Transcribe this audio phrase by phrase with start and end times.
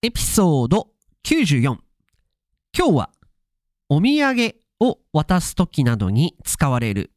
[0.00, 0.90] エピソード
[1.24, 1.80] 94今
[2.72, 3.10] 日は
[3.88, 7.10] お土産を渡す時などに使われる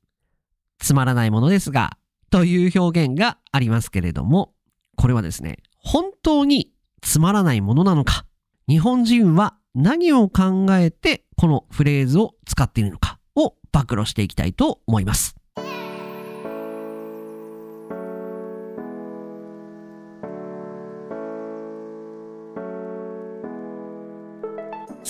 [0.79, 1.91] つまらないものですが
[2.31, 4.55] という表現がありますけれども
[4.95, 6.71] これはですね本当に
[7.03, 8.25] つまらないものなのか
[8.67, 15.35] 日本人は何を考えてこのフレーズを使っているのかを暴露していきたいと思います。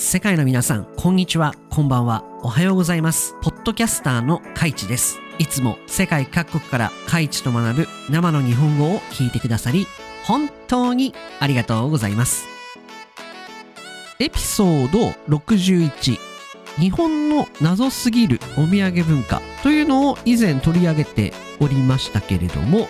[0.03, 3.35] 世界の皆さん、こんにちは、こんばんは、おはようございます。
[3.43, 5.19] ポッドキャスターのカイチです。
[5.37, 9.85] いつも世界各国からカイチと学ぶ生の日本語を聞いてくださり、
[10.25, 12.47] 本当にありがとうございます。
[14.17, 16.17] エピソード61
[16.79, 22.87] 日本の謎すぎるお土産文化というのを以前取り上げておりましたけれども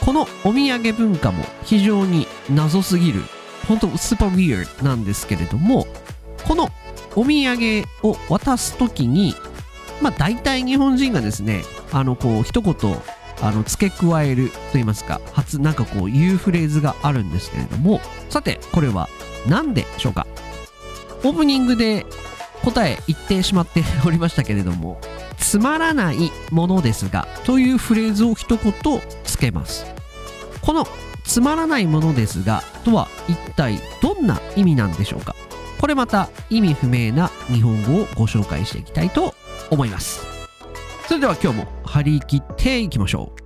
[0.00, 3.22] このお土産文化も非常に謎すぎる
[3.66, 5.86] 本当スーパーウィードなんですけれども
[6.52, 6.68] この
[7.16, 9.34] お土産を渡すときに
[10.02, 12.74] まあ大体日本人がですねあのこう一言
[13.40, 19.08] あの付け加えると言いますか初なんかこう言うフレーズがあるんですけれどもさてこれは
[19.48, 20.26] 何でしょうか？
[21.24, 22.04] オープニングで
[22.62, 25.00] 答え言ってしまっておりましたけれども
[25.38, 28.74] つまらないものですがというフレーズを一言
[29.24, 29.86] つけます。
[30.60, 30.86] この
[31.24, 35.34] つまらないものですがとは一体どんな意味なんでしょうか？
[35.82, 39.34] これまた意味不明な日本語をご紹介していきたいと
[39.68, 40.24] 思います
[41.08, 43.42] それでは今日も張り切っていきましょう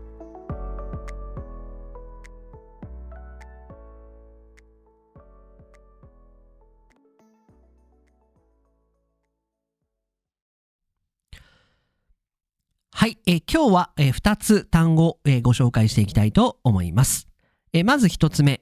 [12.93, 17.29] はい、えー今日は、え2つ単語、えーご紹介していきたいと思います。
[17.73, 18.61] えーまず1つ目、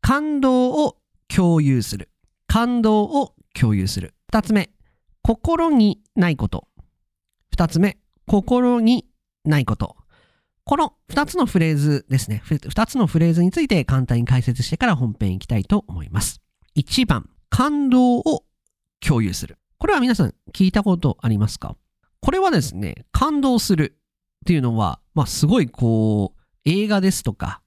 [0.00, 0.96] 感動を
[1.28, 2.08] 共有する。
[2.52, 4.12] 感動を共有する。
[4.32, 4.70] 2つ目、
[5.22, 6.66] 心にないこと。
[7.56, 9.06] 2つ目、心に
[9.44, 9.96] ないこと。
[10.64, 12.42] この2つのフレーズですね。
[12.44, 16.40] 2つのフレーズについて簡単に解説してから本編いきたいと思います。
[16.74, 18.44] 1番、感動を
[18.98, 19.56] 共有する。
[19.78, 21.76] これは皆さん聞いたことありますか？
[22.20, 23.96] これはですね、感動する
[24.42, 27.62] っていうのは、まあすごいこう、映画ですとか、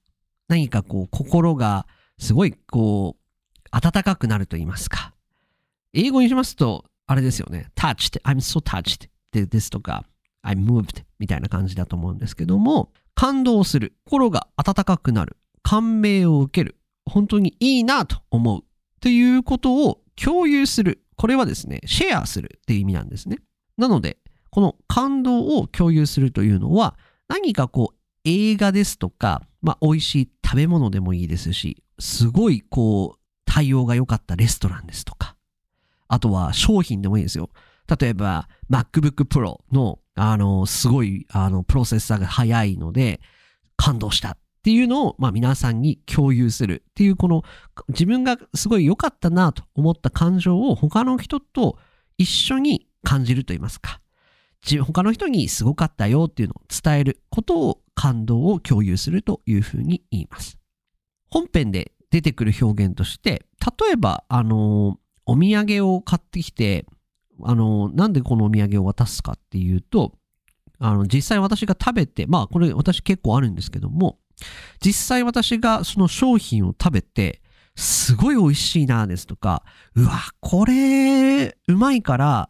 [0.48, 1.86] 何かこう、心が
[2.18, 3.23] すごいこう、
[3.74, 5.12] 温かくなると言いますか。
[5.92, 10.04] 英語にしますと、あれですよね、touched, I'm so touched ですとか、
[10.44, 18.62] I'm moved みたいな感じだと思うんですけども、感動する、心が温かくなる、感銘を受ける、本当にいいなと思う。
[19.00, 21.04] ということを共有する。
[21.16, 23.38] これはですね、シェアするっていう意味なんですね。
[23.76, 24.18] なので、
[24.50, 26.96] この感動を共有するというのは、
[27.26, 33.23] 何かこう映画ですとか、まあ美味しい食べ物でもいいですし、すごいこう
[33.54, 35.36] 対応が良かったレストランですとか、
[36.08, 37.50] あとは商品でもいいですよ。
[38.00, 43.20] 例えば MacBook Pro のあのすごいあのプロセッサーが速いので
[43.76, 47.44] 感動したっていうのを、まあ、皆さんに共有するっていうこの
[47.90, 51.78] 自分がすごい良かったなと思った感情を他の人と
[52.18, 54.00] 一緒に感じると言いますか。
[54.84, 60.58] 他の人にすごかったよっていうのを伝えることを感動を共有するというふうに言います。
[61.30, 63.44] 本編で出てくる表現として、
[63.80, 66.86] 例えば、あの、お土産を買ってきて、
[67.42, 70.12] あの、なんでこのお土産を渡すかっていうと、
[70.78, 74.20] あの、実際私が食べて、まあ、これ私結構あるんですけども、
[74.80, 77.42] 実際私がその商品を食べて、
[77.74, 79.64] すごい美味しいなですとか、
[79.96, 82.46] うわ、これ、うまいから、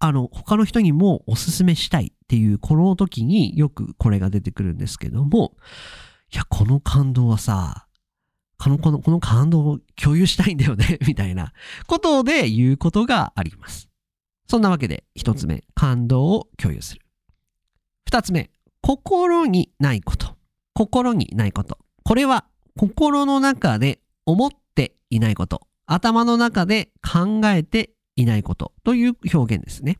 [0.00, 5.54] あの、他の人にもおすすめしたいっていう、この時によくこれが出てくるんですけども、
[6.32, 7.86] いや、この感動はさ、
[8.60, 11.54] この、この、この感動を共有したいんだよね、 みたいな
[11.86, 13.88] ことで言うことがあります。
[14.48, 17.00] そんなわけで、一つ目、感動を共有する。
[18.04, 18.50] 二つ目、
[18.82, 20.36] 心にないこと。
[20.74, 21.78] 心にないこと。
[22.04, 25.66] これは、心の中で思っていないこと。
[25.86, 29.98] 頭の中で考えていないことという表現ですね。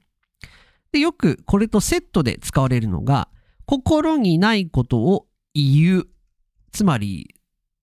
[0.93, 3.31] でよくこれとセットで使われるのが、
[3.65, 6.09] 心にないことを言う。
[6.73, 7.35] つまり、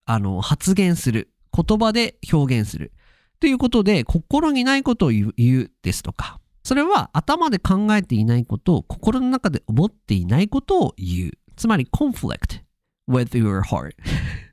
[0.08, 1.30] あの、発言する。
[1.54, 2.94] 言葉で表現する。
[3.40, 11.32] ということで、心にないことを言う言うですとか、それは頭で考えていないことを心の中で思っていないことを言う。
[11.56, 12.62] つまり、conflict
[13.10, 13.92] with your heart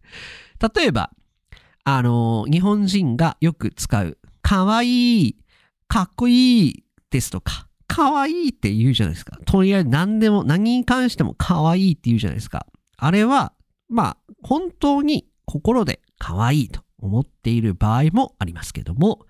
[0.77, 1.11] 例えば、
[1.85, 5.37] あの、日本人がよく使う、かわいい、
[5.87, 9.39] かっこいいですとか、かわいいって言うじゃないですか。
[9.45, 12.67] とりあえず何でも、何に関してもかわいいって言うじゃないですか。
[12.97, 13.53] あれは、
[13.89, 19.27] まあ、本当に心でかわいと思っている場合もありますけども、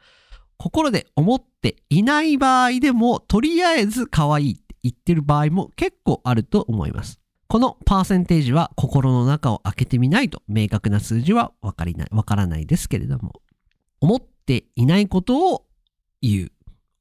[0.56, 7.20] 心で思っていない場合でも、とりあえず可愛いって言ってる場合も結構あると思います。
[7.49, 13.32] このパーセンテージは心の中を開けてみないと明確な数字はわかりない、わからないですけれども、
[14.00, 15.66] 思っていないことを
[16.22, 16.52] 言う。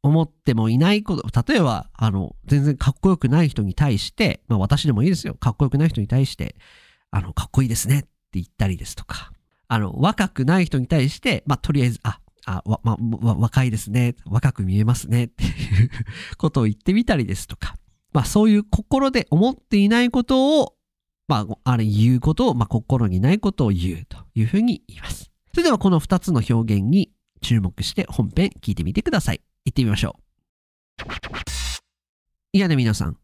[0.06, 5.34] 思ってもいないこと、例えば、あの、全然かっこよくない人に対して、まあ私でもいいですよ。
[5.34, 6.58] かっこよくない人に対して、
[7.10, 8.04] あの、かっこいいですねっ
[8.40, 9.32] 言ったりですとか、
[9.68, 12.98] あの、若くない人に対して、まあとりあえず、あ、あ、わ、ま、
[13.36, 14.16] 若いですね。
[14.26, 15.26] 若く見えますね。
[15.26, 15.90] っていう
[16.38, 17.76] ことを言ってみたりですとか、
[18.12, 20.76] まあそういう心で思っていないことを、
[21.28, 25.32] まあ、あれ言うことを、まあ心にないことを言うというふうに言います。
[25.52, 29.42] それではこの2つの表現に注目して本編聞いてみてください。
[29.66, 30.24] 行ってみましょう。
[32.54, 33.18] いやね、皆さん。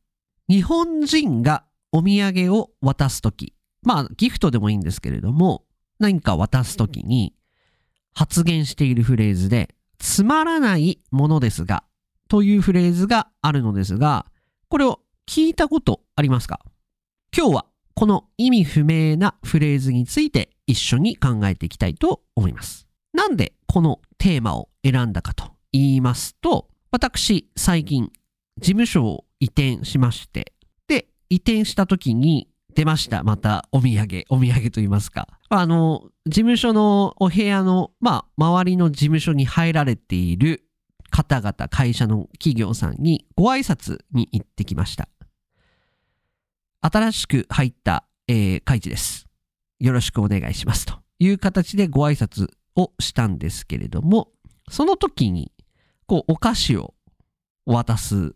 [0.48, 5.66] 日本人がお土産を渡すとき、まあギフトでもいいんですけれども、
[6.00, 7.34] 何か渡すときに
[8.14, 11.84] 発言しているフレーズで、つまらないものですが、
[12.28, 14.26] というフレーズがあるのですが、
[14.70, 16.62] これを聞いたことありますか？
[17.36, 17.66] 今日は
[17.96, 22.88] この意味不明なフレーズについて一緒に考えていきたいと思います。
[23.14, 28.12] なんでこのテーマを選んだかと言いますと、私最近
[28.58, 30.54] 事務所を移転しまして、
[30.88, 32.50] で、移転した時に
[32.80, 33.24] 出ました。
[33.24, 35.28] またお土産、お土産と言いますか。
[35.50, 40.64] あの、事務所のお部屋の、まあ、周りの事務所に入られている
[41.10, 45.10] 方々、会社の企業さんにご挨拶に行ってきました。
[46.80, 49.28] 新しく入った、えー、会地です。
[49.82, 50.86] よろしくお願いします。
[50.86, 52.48] という形でご挨拶
[52.78, 54.30] をしたんですけれども、
[54.70, 55.52] その時に、
[56.06, 56.94] こう、お菓子を
[57.66, 58.36] 渡す。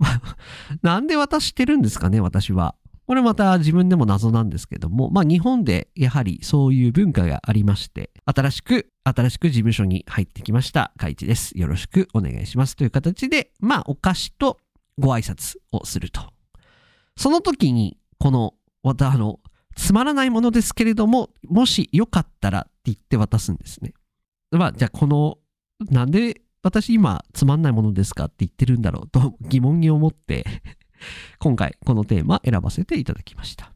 [0.82, 2.74] なんで渡してるんですかね、私は。
[3.06, 11.58] これまた自分でも謎なんですけども、まあ日本でやはりそういう文化がありまして、新しく、新しく事務所に入ってきました、海一です。
[11.58, 14.58] よろしくお願いしますという形で、まあお菓子と
[14.98, 16.22] ご挨拶をすると。
[17.16, 19.40] その時に、この、またあの、
[19.76, 23.92] つまらないものですけれども、もしよかったらって言って渡すんですね。
[24.50, 25.38] まあ、じゃあこの、
[25.90, 30.46] なんで私今つまんないものですかって言ってるんだろうと疑問に思って
[31.38, 33.72] 今回このテーマ選ばせていただきました。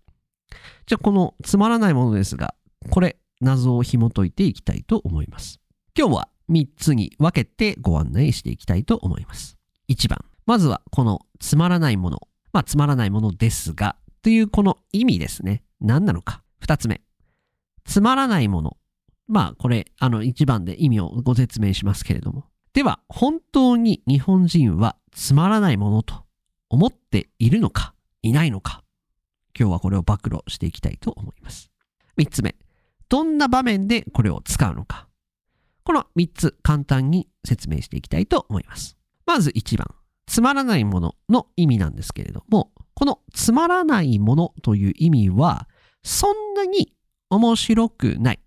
[0.86, 2.54] じゃあこのつまらないものですが、
[2.90, 5.60] これ謎を紐解いていきたいと思います。
[5.96, 9.58] 今日は3つに分けてご案内していきたいと思います。
[9.88, 10.24] 1番。
[10.46, 12.28] まずはこのつまらないもの。
[12.52, 15.62] まあつまらないものですがというこの意味ですね。
[15.80, 16.42] 何なのか。
[16.62, 17.02] 2つ目。
[17.84, 18.76] つまらないもの。
[19.26, 22.46] まあこれあの1番で意味をご説明しますけれども。
[22.72, 26.24] では本当に日本人はつまらないものと
[26.70, 28.82] 思っているのか、いないのか。
[29.58, 31.70] 今日はこれを暴露していきたいと思います。
[32.18, 32.56] 3つ目。
[33.08, 35.08] どんな場面でこれを使うのか。
[35.82, 38.98] この3つ簡単に説明していきたいと思います。
[39.26, 39.86] まず1番。
[40.26, 45.68] つまらないものの意味なんですけれども、このつまらないものという意味は、
[46.02, 46.94] そんなに
[47.30, 48.40] 面白くない。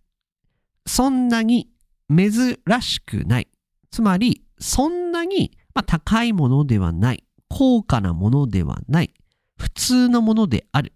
[0.85, 1.71] そんなに
[2.15, 3.47] 珍しくない。
[3.89, 5.57] つまり、そんなに、
[5.87, 7.23] 高いものではない。
[7.53, 9.13] 高価なものではない、
[9.57, 10.93] 普通のものである、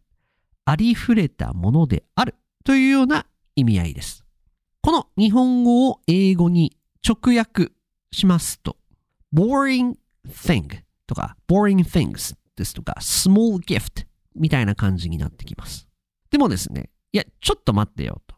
[0.64, 3.26] ありふれたものであるというような
[3.58, 4.24] 意味合いです。
[4.82, 7.74] この日本語を英語に直訳
[8.14, 8.78] しますと、
[9.34, 9.96] boring
[10.30, 15.90] thing とか boring things ですとか small gift みたいな感じになってきます。
[16.32, 18.36] でもですね、いや、ちょっと待ってよと。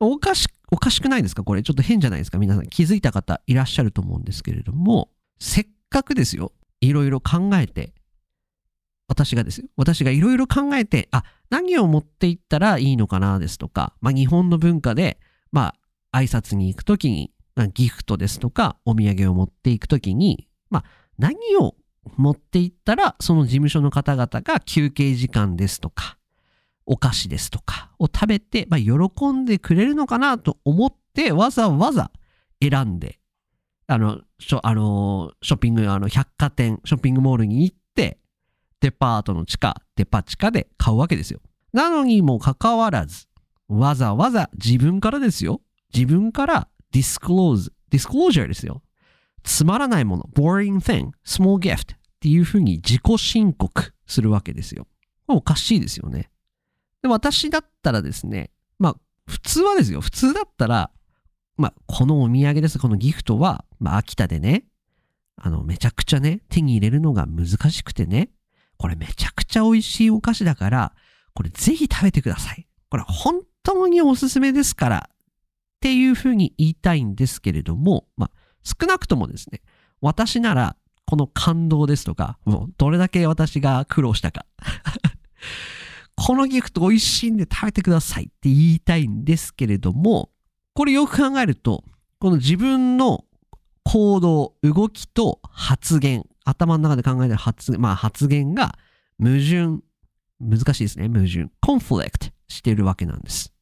[0.00, 1.44] おかし、おかしくないですか？
[1.44, 2.38] これちょっと変じゃないですか？
[2.38, 6.52] 皆さん気づいた方いらっしゃると思うんですけれども、せっかくですよ。
[6.80, 7.92] いろいろ考えて、
[9.08, 9.68] 私がですよ。
[9.76, 15.18] 私がいろいろ考えて、あ、何を持っていったらいいのかなですとか、まあ日本の文化で、
[15.50, 15.74] ま
[16.12, 17.32] あ挨拶に行くときに、
[17.74, 20.84] ギフトですとか、お土産を持っていくときに、まあ
[21.18, 21.74] 何を
[22.16, 26.16] 持っていったら、その事務所の方々が休憩時間ですとか、
[26.86, 32.10] お菓子ですとかを食べて、まあ、喜んでくれるのかなと思って、わざわざ
[32.60, 33.19] 選んで
[33.92, 38.18] あの、ショあのショッピング、あの、百貨店、ショッピングモールに行って、
[38.78, 41.40] デパートの地下、デパ地下で買うわけですよ。
[41.72, 43.26] なのにもかかわらず、
[43.66, 45.60] わざわざ自分からですよ。
[45.92, 48.80] 自分からディスクローズ、ディスクロージャーですよ。
[49.42, 54.86] つまらないもの、boring thing, small gift っていうふうに自己申告するわけですよ。
[55.26, 56.30] おかしいですよね。
[57.02, 60.00] で、私だったらですね、まあ、普通はですよ。
[60.00, 60.92] 普通だったら、
[61.60, 62.78] まあ、このお土産です。
[62.78, 64.64] このギフトは、まあ、秋田でね、
[65.36, 68.30] あの、めちゃくちゃね、手に入れるのが難しくてね、
[68.78, 70.94] これめちゃくちゃ美味しいお菓子だから、
[71.34, 72.66] これぜひ食べてください。
[72.88, 75.16] これ本当におすすめですから、っ
[75.80, 78.30] ていうふうに言いたいんですけれども、まあ、
[78.62, 79.60] 少なくともですね、
[80.00, 84.46] 私なら、この感動ですとか、もうどれだけ私が苦労したか。
[86.16, 90.30] このギフト美味しいんで食べてくださいって言いたいんですけれども、
[90.80, 91.84] これよく考えると、
[92.20, 93.26] この自分の
[93.84, 98.78] 行動、動きと発言、頭の中で考えてる発,、まあ、発言が
[99.18, 99.82] 矛盾、
[100.40, 103.52] 難しいですね、矛盾、コンフレクトしているわけなんです。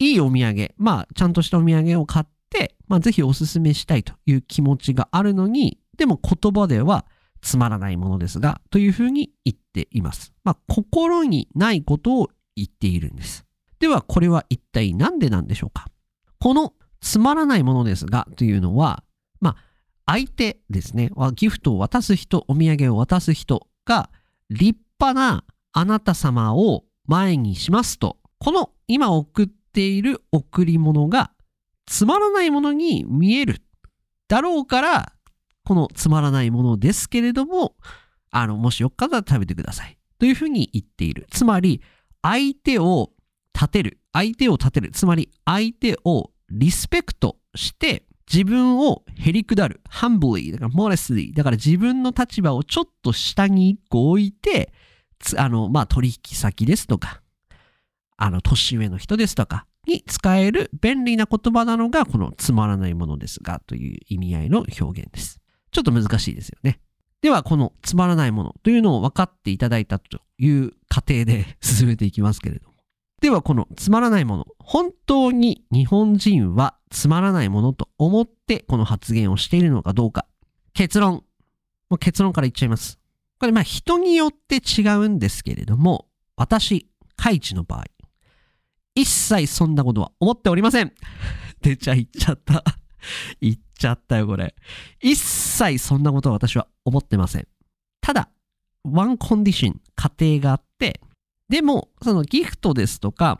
[0.00, 7.06] いいお土産、まあ、ちゃんとしたお土産を買って、まあ、ぜひおすすめしたいという気持ちがあるのに、でも言葉では
[7.40, 10.32] つまらないものですが、というふうに言っています。
[10.42, 13.46] まあ、心にないことを言っているんです。
[13.78, 15.86] では、これは一体何でなんでしょうか？
[16.44, 19.02] このつまらないものですがというのは、
[19.40, 24.10] まあ、相手ですね、ギフトを渡す人、お土産を渡す人が
[24.50, 31.30] 立派なあなた様を前にしますと、この今送っている贈り物が
[31.86, 33.62] つまらないものに見える
[34.28, 35.12] だろうから、
[35.64, 37.74] このつまらないものですけれども、
[38.30, 39.96] あの、もしよっかったら食べてください。
[40.18, 41.26] というふうに言っている。
[41.30, 41.80] つまり、
[42.20, 43.12] 相手を
[43.54, 43.98] 立てる。
[44.12, 44.90] 相手を立てる。
[44.90, 49.80] つまり、相手をリスペクトして、自分をへりくだる。
[49.90, 51.34] humbly、だから modestly。
[51.34, 54.72] だから自分の立場をちょっと下に一個置いて、
[55.36, 57.22] あの、まあ、取引先ですとか、
[58.16, 65.40] あの、年上の人ですとかに使える便利な言葉なのが、このつまらないものですがという意味合いの表現です。
[65.70, 66.80] ちょっと難しいですよね。
[67.20, 72.73] では、このつまらないものというのを分かっていただいたという過程で 進めていきますけれども。
[73.24, 80.26] では、このつまらないもの、本当に日本人はつまらないものと思ってこの発言をしているのかどうか。
[80.74, 81.24] 結論。
[81.88, 82.98] もう結論から言っちゃいます。
[83.40, 87.84] これ、まあ人によって違うんですけれども、私、カイチの場合、
[88.94, 90.92] 一切そんなことは思っておりません。
[91.62, 92.62] 出ちゃいっちゃった。
[93.40, 94.54] 言っちゃったよ、これ。
[95.00, 97.48] 一切そんなことは私は思ってません。
[98.02, 98.28] ただ、
[98.82, 101.00] ワンコンディション、過程があって、
[101.54, 103.38] でも、そのギフトですとか、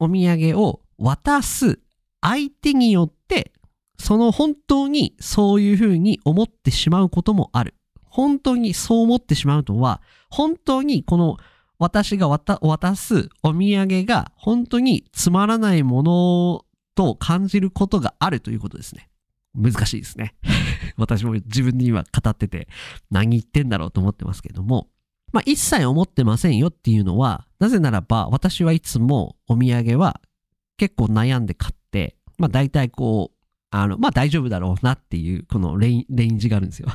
[0.00, 1.78] お土産を渡す
[2.20, 3.52] 相手によって、
[3.96, 7.74] その本当にそういうふうに思ってしまうこともある。
[8.02, 11.36] 本当にそう思ってしまうとは、本当にこの
[11.78, 16.64] 私が渡すお土産が本当につまらないもの
[16.96, 19.08] と感じることがあるということですね。
[19.54, 20.34] 難しいですね。
[20.98, 22.66] 私も自分に今語ってて
[23.12, 24.88] 何言ってんだろうと思ってますけども、
[25.34, 30.20] まあ一切思ってませんよっていうのは、なぜならば私はいつもお土産は
[30.76, 33.36] 結構悩んで買って、まあ大体こう、
[33.70, 36.88] あの、まあ大丈夫だろうなっていうこのレインジがあるんですよ。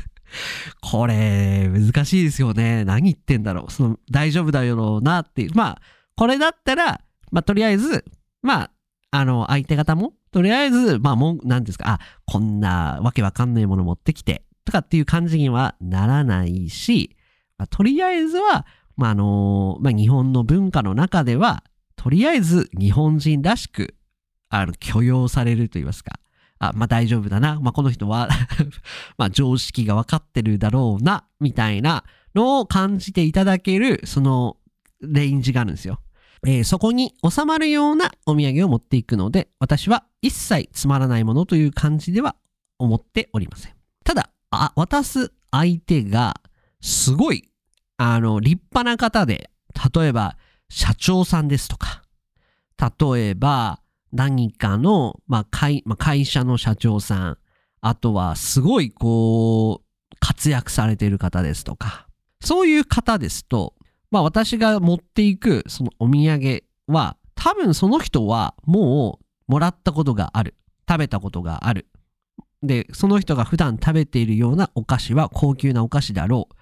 [0.80, 2.86] これ、難しいですよね。
[2.86, 3.72] 何言ってんだろう。
[3.72, 5.50] その、大丈夫だよなっていう。
[5.54, 5.82] まあ、
[6.16, 8.04] これだったら、まあ、とりあえず、
[8.42, 8.70] まあ、
[9.10, 17.16] あの、相手方も、とりあえず、まあ、もん、なんですか、あ、こんなわけわかんないもの持ってきて、とかっていう感じにはならないし、
[17.58, 21.64] まあ、とりあえずは、まあ、あのまあ、日本の文化の中では、
[21.96, 23.94] とりあえず日本人らしく、
[24.48, 26.20] あの、許容されると言いますか、
[26.58, 27.60] あ、まあ大丈夫だな。
[27.60, 28.28] まあこの人は
[29.18, 34.56] ま常識が分かってるだろうな、みたいなのを感じていただける、その
[35.00, 36.00] レンジがあるんですよ。
[36.46, 42.36] えー、そこに収まるようなお土産を持っていくので、私は一切つまらないものという感じでは
[42.78, 43.72] 思っておりません。
[44.04, 46.40] ただ、あ渡す相手が
[46.80, 47.50] すごい、
[47.96, 49.50] あの、立派な方で、
[49.94, 50.36] 例えば
[50.68, 52.02] 社長さんですとか、
[52.78, 53.80] 例えば、
[54.12, 57.38] 何かの、まあ会まあ、会社の社長さん、
[57.80, 62.06] あとはすごいこう、活躍されている方ですとか、
[62.40, 63.74] そういう方ですと、
[64.10, 70.54] まあ私が持っていくそのお土産は、多分その人はもうもらったことがある。
[70.88, 71.86] 食べたことがある。
[72.62, 76.54] で、その人が普段食べているようなお菓子は高級なお菓子だろう。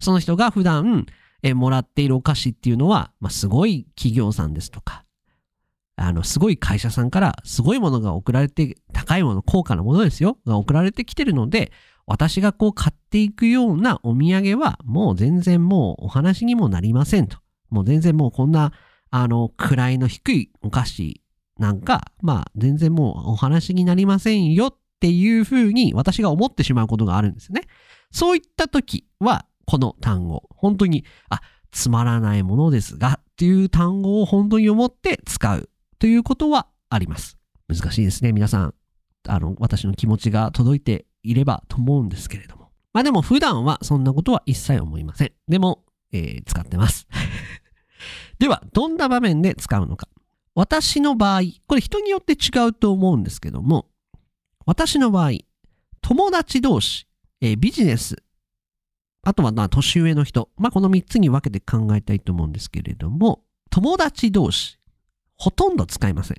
[0.00, 1.06] その人が普段
[1.42, 5.04] えもらっているお菓子っていうのは、まあ、すごい企業さんですとか、
[5.96, 11.72] あの、すごい会社さんからすごいものが送られて、高いもの、高価なものですよ、が送られてきてるので、
[12.06, 17.38] 私がこう買っていくようなお土産は、もう全然もうお話にもなりませんと。
[17.68, 18.72] もう全然もうこんな、
[19.10, 21.22] あの、位の低いお菓子
[21.58, 27.62] なんか、まあ全然もうお話になりませんよっていうふうに私が思ってしまうことがあるんですね。
[28.10, 37.38] そういった時は、この単語、本当に、あ、つまらないものですがっていう単語を本当に思って使うということはあります。
[37.68, 38.32] 難しいですね。
[38.32, 38.74] 皆さん、
[39.28, 42.72] あの、私の気持ちが届いていればと思うんですけれども。
[42.92, 45.32] まあでも普段はそんなことは一切思いません。
[45.46, 47.06] でも、えー、使ってます。
[48.40, 50.08] では、どんな場面で使うのか。
[50.56, 53.86] 私の場合、これ人によって違うと思うんですけども、
[54.66, 55.30] 私の場合、
[56.00, 57.06] 友達同士、
[57.40, 58.16] えービジネス、
[59.22, 64.78] あとはまあ年上の人、まあこの3つに分けて考えたいと思うんですけれども、友達同士、
[65.36, 66.36] ほとんど使いません。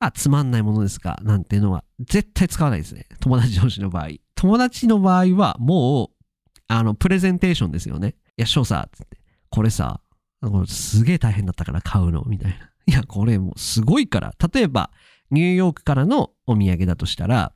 [0.00, 3.06] あ、つまんないものですかなんていうのは絶対使わないですね。
[3.20, 4.08] 友達同士の場合。
[4.34, 6.24] 友達の場合はもう、
[6.68, 8.16] あの、プレゼンテーションですよね。
[8.36, 10.00] いや、翔さ、つって、これさ、
[10.42, 12.70] これすげえ大変だったから買うの、みたいな。
[12.86, 14.34] いや、これもうすごいから。
[14.52, 14.90] 例えば、
[15.30, 17.52] ニューヨークからのお土産だとしたら、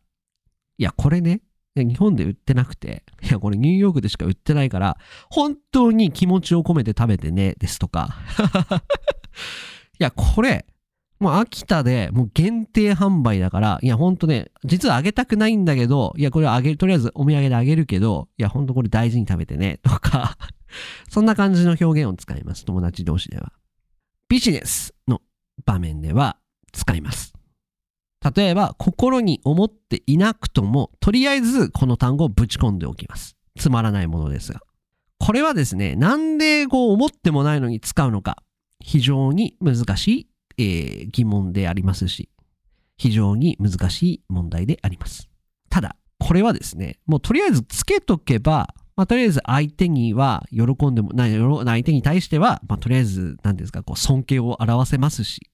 [0.78, 1.42] いや、これね、
[1.84, 4.96] 日本で売ってなくて、いや、これニューヨークでしか売ってないから、
[5.30, 8.16] 本当に気持ちを込めて食べてね、ですとか。
[10.00, 10.66] いや、これ、
[11.18, 20.36] もう秋田でもう限定販売だから、いや、ほんとね、実はあげたくないんだけど、いや、これあげる、とりあえずお土産であげるけど、いや、ほんとこれ大事に食べてね、とか、
[21.10, 23.52] そんな感じの表現を使います、友達同士では。
[24.28, 25.22] ビジネスの
[25.64, 26.38] 場面では
[26.72, 27.37] 使います。
[28.36, 33.36] 例えば、心に思っていなくとも、とりあえずこの単語をぶち込んでおきます。
[33.58, 34.60] つまらないものですが。
[35.18, 38.42] これはですね、なんでこう思ってもないのに使うのか、
[38.80, 42.28] 非常に難しい、えー疑問でありますし、
[42.96, 45.28] 非常に難しい問題であります。
[45.70, 55.48] ただ、これはですね、もうとりあえずつけとけば、まあ、とりあえず相手には喜んでも、なよろ相手に対しては、まあ、とりあえず、なんですか、こう尊敬を表せますし、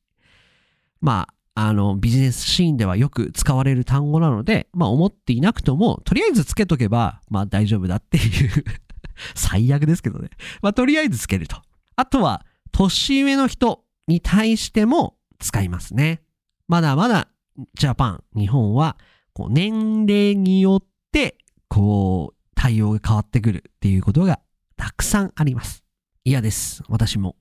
[1.02, 8.64] まあ、の、ビジネスシーンではよく使われる単語なので、まあ、思っていなくとも、とりあえずつけとけば、まあ、大丈夫だっていう
[9.34, 10.30] 最悪ですけどね。
[10.62, 11.62] まあ、とりあえずつけると。
[11.96, 16.22] あとは、年上の人に対しても使いますね。
[16.66, 17.28] まだまだ、
[17.74, 18.96] ジャパン、日本は、
[19.32, 24.40] こう、年齢によって、こう、対応が変わってくるっていうことが
[24.76, 25.84] たくさんあります。
[26.24, 26.82] 嫌です。
[26.88, 27.36] 私も。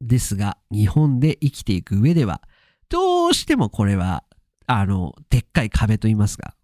[0.00, 2.42] ですが、日本で生きていく上では、
[2.88, 4.24] どうしてもこれは、
[4.66, 6.54] あの、でっかい壁と言いますが、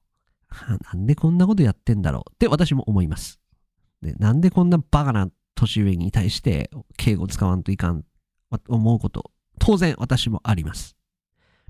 [0.92, 3.40] なんでこんなことやってんだろうって私も思います。
[4.02, 8.04] で、なんでこんなバカな年上に対して敬語使わんといかん、
[8.68, 10.96] 思うこと、当然私もあります。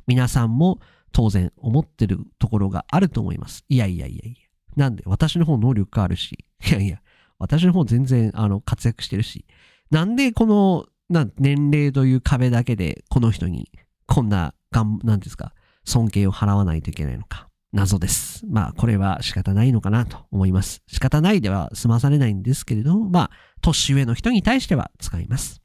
[0.06, 0.80] 皆さんも
[1.12, 3.64] 当然思ってるところがあると思います。
[3.68, 4.48] いやいやいやいや。
[4.76, 7.00] なんで私の方能力があるし、いやいや、
[7.38, 9.44] 私の方全然あの活躍してるし、
[9.90, 13.70] なんでこのな年齢という壁だけでこの人に
[14.12, 15.54] こんながん、なんですか、
[15.86, 17.48] 尊敬を払わないといけないのか。
[17.72, 18.44] 謎です。
[18.46, 20.82] まあ、これは仕方ないのかなと思います。
[20.86, 23.30] 仕方ないでは済まされないんですけれども、まあ、
[23.62, 25.62] 年上の人に対しては使います。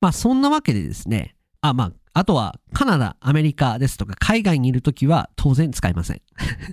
[0.00, 6.22] まあ、そんなわけでですね、あ、まあ、あとはカナダ、アメリカですとか海外にいるときは当然使いません。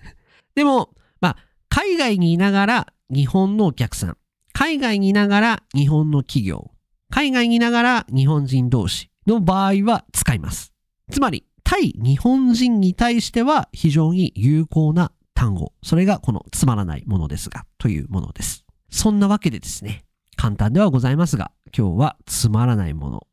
[0.55, 1.37] でも、まあ、
[1.69, 4.17] 海外にいながら日本のお客さん、
[4.51, 6.71] 海外にいながら日本の企業、
[7.11, 10.73] 海外にいながら日本人同士の場合は使います。
[11.11, 15.73] つまり、対日本人に対しては非常に有効な単語。
[15.83, 18.65] それがこのつまらないものですが、というものです。
[18.89, 23.27] そんなわけでですね、簡単ではございますが、今日はつまらないもの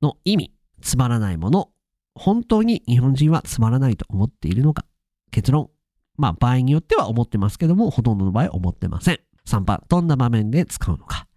[0.00, 1.70] の意味、つまらないもの、
[2.14, 4.84] 本当に日本人はつまらないと思っているのか、
[5.30, 5.70] 結論。
[6.16, 9.20] まあ場合によっては思ってますけども、ほとんどの場合思ってません。
[9.46, 11.28] 3番、どんな場面で使うのか。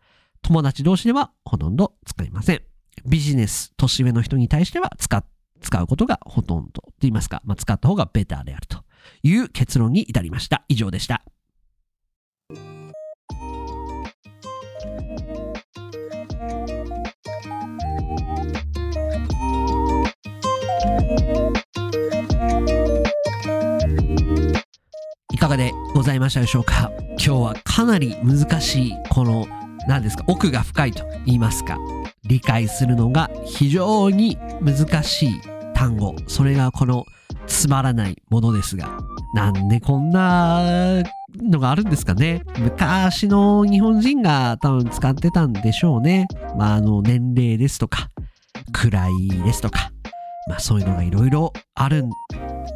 [0.42, 2.62] 友達同士ではほとんど使いません。
[3.06, 5.28] ビジネス、年上の人に対しては使って
[5.62, 8.84] 使うことがほとんどと言いますか、まあ、使った方がベターであると
[9.24, 10.64] いう結論に至りました。
[10.68, 11.24] 以上でした。
[25.32, 26.92] いかがでございましたでしょうか？
[27.12, 29.48] 今日はかなり難しいこの
[29.88, 31.78] 何ですか奥が深いと言いますか
[32.30, 35.42] 理解するのが非常に難しい
[35.74, 36.16] 単語。
[36.28, 37.04] それがこの
[37.48, 39.00] つまらないものですが。
[39.34, 41.04] なんでこんな
[41.42, 42.44] のがあるんですかね。
[42.58, 46.28] 昔の日本人が多分使ってたんでしょうね。
[46.58, 48.10] まああの年齢ですとか
[48.72, 49.92] 位ですとか。
[50.48, 52.06] まあそういうのがいろいろある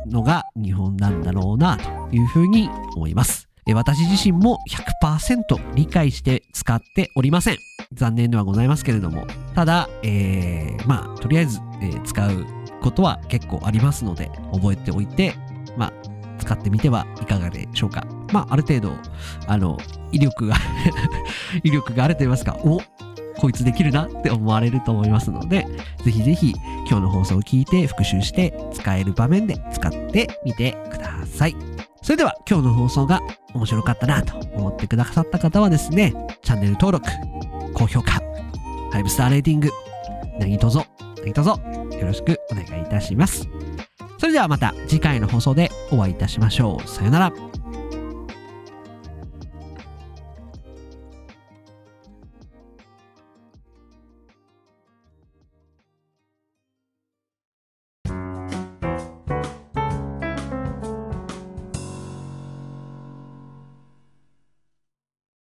[0.08, 3.48] のが日本なんだろうなというふうに思います。
[3.74, 4.60] 私自身も
[5.02, 7.73] 100%理解して使っておりません。
[7.96, 9.26] 残念ではございますけれども。
[9.56, 12.46] ただ、えー、まあ、とりあえず、えー使う
[12.82, 15.36] ことは結構ありますので、覚えておいて、
[15.78, 15.94] まあ、
[16.40, 18.06] 使ってみてはいかがでしょうか。
[18.32, 18.94] まあ、ある程度、
[19.48, 19.78] あの、
[20.12, 20.56] 威力が、
[21.64, 22.82] 威力があると言いますか、お
[23.38, 25.66] こいつできるなって思われると思いますので、
[26.04, 26.54] ぜひぜひ
[26.90, 31.56] 今日の放送を聞いて復習して使える場面で使ってみてください。
[32.02, 33.22] それでは今日の放送が
[33.54, 37.08] 面白かったなと思ってくださった方はですね、チャンネル登録、
[37.74, 38.22] 高評価、
[38.92, 39.70] 5スターレーティング、
[40.40, 40.80] 何卒、
[41.24, 43.48] 何卒よろしくお願いいたします。
[44.18, 46.88] それではまた次回の放送でお会いいたしましょう。
[46.88, 47.53] さよなら。